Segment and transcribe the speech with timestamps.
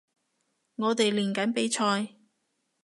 [0.77, 2.15] 我哋練緊比賽